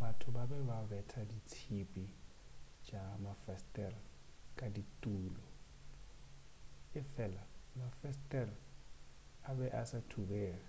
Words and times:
batho 0.00 0.28
ba 0.36 0.42
be 0.50 0.58
ba 0.68 0.78
betha 0.90 1.20
ditšhipi 1.30 2.04
tša 2.86 3.02
mafesetere 3.24 4.00
ka 4.58 4.66
ditulo 4.74 5.44
efela 7.00 7.42
mafesetere 7.78 8.56
a 9.48 9.50
be 9.56 9.66
a 9.80 9.82
sa 9.90 9.98
thubege 10.10 10.68